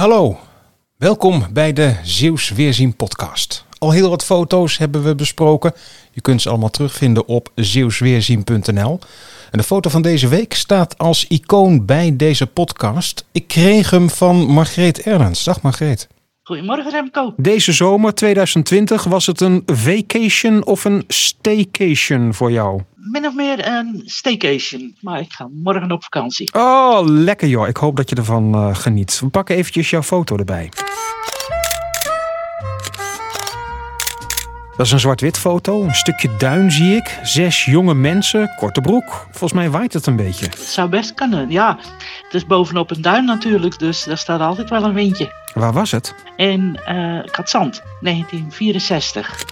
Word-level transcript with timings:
Hallo, 0.00 0.38
welkom 0.96 1.46
bij 1.52 1.72
de 1.72 1.96
Zeeuws 2.02 2.48
Weerzien 2.48 2.96
podcast. 2.96 3.64
Al 3.78 3.90
heel 3.90 4.10
wat 4.10 4.24
foto's 4.24 4.78
hebben 4.78 5.02
we 5.02 5.14
besproken. 5.14 5.72
Je 6.10 6.20
kunt 6.20 6.42
ze 6.42 6.48
allemaal 6.48 6.70
terugvinden 6.70 7.26
op 7.26 7.50
zeeuwsweerzien.nl. 7.54 8.98
En 9.50 9.58
de 9.58 9.62
foto 9.62 9.90
van 9.90 10.02
deze 10.02 10.28
week 10.28 10.54
staat 10.54 10.98
als 10.98 11.26
icoon 11.26 11.84
bij 11.86 12.16
deze 12.16 12.46
podcast. 12.46 13.24
Ik 13.32 13.48
kreeg 13.48 13.90
hem 13.90 14.10
van 14.10 14.36
Margreet 14.36 15.00
Ernst. 15.00 15.44
Dag 15.44 15.62
Margreet. 15.62 16.08
Goedemorgen 16.50 16.90
Remco. 16.90 17.34
Deze 17.36 17.72
zomer 17.72 18.14
2020 18.14 19.04
was 19.04 19.26
het 19.26 19.40
een 19.40 19.62
vacation 19.66 20.66
of 20.66 20.84
een 20.84 21.04
staycation 21.08 22.34
voor 22.34 22.50
jou? 22.52 22.80
Min 22.94 23.26
of 23.26 23.34
meer 23.34 23.66
een 23.66 24.02
staycation. 24.04 24.96
Maar 25.00 25.20
ik 25.20 25.32
ga 25.32 25.48
morgen 25.52 25.92
op 25.92 26.02
vakantie. 26.02 26.54
Oh, 26.54 27.00
lekker 27.04 27.48
joh. 27.48 27.68
Ik 27.68 27.76
hoop 27.76 27.96
dat 27.96 28.10
je 28.10 28.16
ervan 28.16 28.54
uh, 28.54 28.74
geniet. 28.74 29.20
We 29.20 29.28
pakken 29.28 29.56
eventjes 29.56 29.90
jouw 29.90 30.02
foto 30.02 30.36
erbij. 30.36 30.68
Dat 34.80 34.88
is 34.88 34.94
een 34.94 35.00
zwart-wit 35.00 35.38
foto. 35.38 35.82
Een 35.82 35.94
stukje 35.94 36.36
duin 36.36 36.70
zie 36.70 36.96
ik. 36.96 37.18
Zes 37.22 37.64
jonge 37.64 37.94
mensen, 37.94 38.54
korte 38.56 38.80
broek. 38.80 39.26
Volgens 39.30 39.52
mij 39.52 39.70
waait 39.70 39.92
het 39.92 40.06
een 40.06 40.16
beetje. 40.16 40.44
Het 40.44 40.58
zou 40.58 40.88
best 40.88 41.14
kunnen, 41.14 41.50
ja. 41.50 41.78
Het 42.22 42.34
is 42.34 42.46
bovenop 42.46 42.90
een 42.90 43.02
duin 43.02 43.24
natuurlijk, 43.24 43.78
dus 43.78 44.04
daar 44.04 44.18
staat 44.18 44.40
altijd 44.40 44.70
wel 44.70 44.84
een 44.84 44.92
windje. 44.92 45.32
Waar 45.54 45.72
was 45.72 45.90
het? 45.90 46.14
In 46.36 46.80
uh, 46.88 47.20
Katzand, 47.24 47.82
1964. 48.00 49.44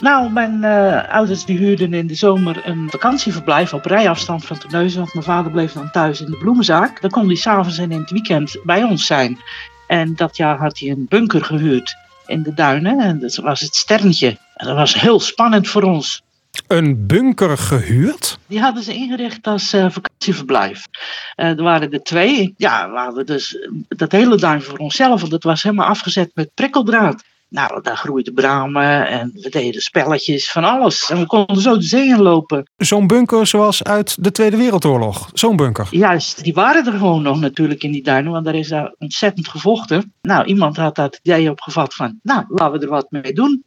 Nou, 0.00 0.30
mijn 0.30 0.58
uh, 0.62 1.08
ouders 1.08 1.44
die 1.44 1.58
huurden 1.58 1.94
in 1.94 2.06
de 2.06 2.14
zomer 2.14 2.60
een 2.64 2.90
vakantieverblijf 2.90 3.74
op 3.74 3.84
rijafstand 3.84 4.44
van 4.44 4.58
Terneuzen. 4.58 5.00
Want 5.00 5.12
mijn 5.12 5.26
vader 5.26 5.52
bleef 5.52 5.72
dan 5.72 5.90
thuis 5.90 6.20
in 6.20 6.30
de 6.30 6.38
bloemenzaak. 6.38 7.00
Dan 7.00 7.10
kon 7.10 7.26
hij 7.26 7.36
s'avonds 7.36 7.78
en 7.78 7.92
in 7.92 8.00
het 8.00 8.10
weekend 8.10 8.58
bij 8.64 8.82
ons 8.82 9.06
zijn. 9.06 9.38
En 9.86 10.14
dat 10.14 10.36
jaar 10.36 10.58
had 10.58 10.78
hij 10.78 10.90
een 10.90 11.06
bunker 11.08 11.44
gehuurd 11.44 11.96
in 12.26 12.42
de 12.42 12.54
duinen. 12.54 13.00
En 13.00 13.18
dat 13.18 13.34
was 13.34 13.60
het 13.60 13.74
Sterntje. 13.74 14.36
En 14.54 14.66
dat 14.66 14.76
was 14.76 15.00
heel 15.00 15.20
spannend 15.20 15.68
voor 15.68 15.82
ons. 15.82 16.22
Een 16.66 17.06
bunker 17.06 17.58
gehuurd? 17.58 18.38
Die 18.46 18.60
hadden 18.60 18.82
ze 18.82 18.94
ingericht 18.94 19.46
als 19.46 19.74
uh, 19.74 19.86
vakantieverblijf. 19.90 20.86
Uh, 21.36 21.46
er 21.46 21.62
waren 21.62 21.90
er 21.90 22.02
twee. 22.02 22.54
Ja, 22.56 22.90
we 22.90 22.98
hadden 22.98 23.26
dus 23.26 23.68
dat 23.88 24.12
hele 24.12 24.36
duin 24.36 24.62
voor 24.62 24.78
onszelf. 24.78 25.20
Want 25.20 25.32
het 25.32 25.44
was 25.44 25.62
helemaal 25.62 25.86
afgezet 25.86 26.30
met 26.34 26.54
prikkeldraad. 26.54 27.22
Nou, 27.48 27.82
daar 27.82 27.96
groeiden 27.96 28.34
bramen 28.34 29.08
en 29.08 29.30
we 29.34 29.50
deden 29.50 29.80
spelletjes 29.80 30.50
van 30.50 30.64
alles. 30.64 31.10
En 31.10 31.18
we 31.18 31.26
konden 31.26 31.60
zo 31.60 31.76
de 31.76 31.82
zee 31.82 32.08
in 32.08 32.22
lopen. 32.22 32.70
Zo'n 32.76 33.06
bunker 33.06 33.46
zoals 33.46 33.84
uit 33.84 34.24
de 34.24 34.30
Tweede 34.30 34.56
Wereldoorlog? 34.56 35.30
Zo'n 35.32 35.56
bunker? 35.56 35.88
Juist, 35.90 36.44
die 36.44 36.54
waren 36.54 36.86
er 36.86 36.92
gewoon 36.92 37.22
nog 37.22 37.40
natuurlijk 37.40 37.82
in 37.82 37.92
die 37.92 38.02
duinen, 38.02 38.32
want 38.32 38.44
daar 38.44 38.54
is 38.54 38.68
daar 38.68 38.94
ontzettend 38.98 39.48
gevochten. 39.48 40.12
Nou, 40.22 40.44
iemand 40.44 40.76
had 40.76 40.94
dat 40.94 41.18
idee 41.22 41.50
opgevat 41.50 41.94
van, 41.94 42.18
nou, 42.22 42.44
laten 42.48 42.78
we 42.78 42.84
er 42.84 42.90
wat 42.90 43.10
mee 43.10 43.32
doen. 43.32 43.64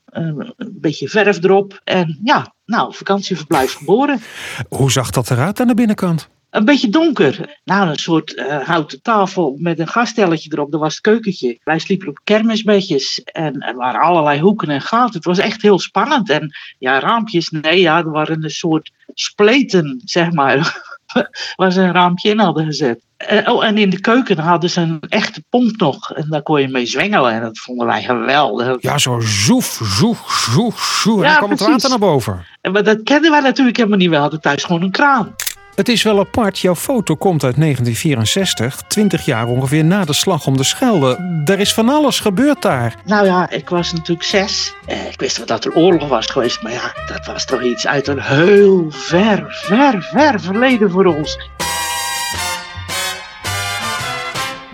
Beetje 0.88 1.10
verf 1.10 1.44
erop 1.44 1.82
en 1.84 2.20
ja, 2.24 2.54
nou, 2.66 2.96
vakantieverblijf 2.96 3.74
geboren. 3.74 4.22
Hoe 4.70 4.92
zag 4.92 5.10
dat 5.10 5.32
eruit 5.32 5.60
aan 5.60 5.68
de 5.68 5.74
binnenkant? 5.74 6.30
Een 6.50 6.66
beetje 6.66 6.90
donker. 6.90 7.60
Nou, 7.64 7.90
een 7.90 7.96
soort 7.96 8.34
uh, 8.34 8.62
houten 8.68 9.02
tafel 9.02 9.56
met 9.60 9.80
een 9.80 9.88
gasstelletje 9.88 10.50
erop. 10.54 10.72
Dat 10.72 10.80
was 10.80 10.94
het 10.94 11.02
keukentje. 11.02 11.60
Wij 11.64 11.80
sliepen 11.80 12.08
op 12.08 12.20
kermisbedjes. 12.24 13.22
En 13.24 13.62
er 13.62 13.76
waren 13.76 14.02
allerlei 14.02 14.40
hoeken 14.40 14.70
en 14.70 14.82
gaten. 14.82 15.14
Het 15.14 15.26
was 15.26 15.38
echt 15.38 15.62
heel 15.62 15.80
spannend. 15.80 16.30
En 16.30 16.52
ja, 16.80 17.00
raampjes. 17.00 17.50
Nee, 17.50 17.80
ja, 17.80 17.98
er 17.98 18.12
waren 18.12 18.44
een 18.44 18.50
soort 18.50 18.92
spleten, 19.14 20.02
zeg 20.06 20.32
maar. 20.32 20.84
waar 21.56 21.72
ze 21.72 21.82
een 21.82 21.92
raampje 21.92 22.30
in 22.30 22.40
hadden 22.40 22.66
gezet. 22.66 23.04
Uh, 23.32 23.54
oh, 23.54 23.66
en 23.66 23.78
in 23.78 23.90
de 23.90 24.00
keuken 24.00 24.38
hadden 24.38 24.70
ze 24.70 24.82
een 24.82 25.00
echte 25.10 25.44
pomp 25.50 25.78
nog. 25.78 26.12
En 26.12 26.26
daar 26.30 26.42
kon 26.42 26.62
je 26.62 26.68
mee 26.68 26.86
zwengelen. 26.86 27.32
En 27.32 27.42
dat 27.42 27.60
vonden 27.60 27.88
wij 27.88 28.04
geweldig. 28.04 28.82
Ja, 28.82 28.98
zo 28.98 29.20
zoef, 29.20 29.80
zoef, 29.84 30.48
zoef, 30.54 31.00
zoef. 31.04 31.22
En 31.22 31.28
dan 31.28 31.38
kwam 31.38 31.50
het 31.50 31.60
water 31.60 31.90
naar 31.90 32.00
boven. 32.00 32.46
En, 32.62 32.72
maar 32.72 32.84
dat 32.84 33.04
kenden 33.04 33.32
wij 33.32 33.40
natuurlijk 33.40 33.78
helemaal 33.78 33.98
niet. 33.98 34.10
We 34.10 34.16
hadden 34.16 34.42
thuis 34.42 34.64
gewoon 34.64 34.82
een 34.82 34.92
kraan. 34.92 35.36
Het 35.76 35.90
is 35.90 36.04
wel 36.04 36.20
apart, 36.20 36.60
jouw 36.60 36.76
foto 36.76 37.16
komt 37.16 37.44
uit 37.44 37.56
1964, 37.56 38.82
20 38.88 39.26
jaar 39.26 39.48
ongeveer 39.48 39.86
na 39.86 40.06
de 40.06 40.14
slag 40.14 40.48
om 40.48 40.58
de 40.58 40.64
Schelde. 40.64 41.42
Er 41.46 41.60
is 41.60 41.74
van 41.74 41.90
alles 41.90 42.20
gebeurd 42.20 42.62
daar. 42.62 42.96
Nou 43.06 43.26
ja, 43.26 43.50
ik 43.50 43.70
was 43.70 43.94
natuurlijk 43.94 44.28
zes. 44.28 44.74
Ik 45.12 45.20
wist 45.20 45.38
wel 45.38 45.46
dat 45.46 45.66
er 45.66 45.76
oorlog 45.76 46.10
was 46.10 46.26
geweest, 46.26 46.62
maar 46.62 46.72
ja, 46.72 46.94
dat 47.08 47.26
was 47.26 47.46
toch 47.46 47.64
iets 47.64 47.88
uit 47.88 48.08
een 48.08 48.22
heel 48.22 48.86
ver, 48.90 49.46
ver, 49.48 50.04
ver 50.12 50.42
verleden 50.42 50.92
voor 50.92 51.06
ons. 51.06 51.38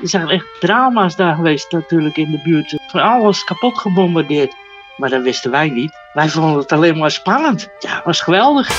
Er 0.01 0.09
zijn 0.09 0.29
echt 0.29 0.45
drama's 0.59 1.15
daar 1.15 1.35
geweest 1.35 1.71
natuurlijk 1.71 2.17
in 2.17 2.31
de 2.31 2.41
buurt. 2.43 2.75
Van 2.87 3.01
alles 3.01 3.43
kapot 3.43 3.77
gebombardeerd. 3.77 4.55
Maar 4.97 5.09
dat 5.09 5.23
wisten 5.23 5.51
wij 5.51 5.69
niet. 5.69 5.93
Wij 6.13 6.29
vonden 6.29 6.59
het 6.59 6.71
alleen 6.71 6.97
maar 6.97 7.11
spannend. 7.11 7.69
Ja, 7.79 7.95
het 7.95 8.05
was 8.05 8.21
geweldig. 8.21 8.69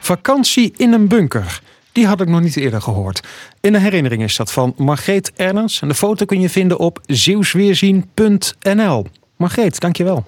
Vakantie 0.00 0.72
in 0.76 0.92
een 0.92 1.08
bunker. 1.08 1.60
Die 1.96 2.06
had 2.06 2.20
ik 2.20 2.28
nog 2.28 2.40
niet 2.40 2.56
eerder 2.56 2.82
gehoord. 2.82 3.20
In 3.60 3.72
de 3.72 3.78
herinnering 3.78 4.22
is 4.22 4.36
dat 4.36 4.52
van 4.52 4.74
Margreet 4.76 5.32
Ernens. 5.36 5.80
En 5.80 5.88
de 5.88 5.94
foto 5.94 6.24
kun 6.24 6.40
je 6.40 6.48
vinden 6.48 6.78
op 6.78 7.00
zeeuwsweerzien.nl. 7.06 9.06
Margreet, 9.36 9.80
dankjewel. 9.80 10.24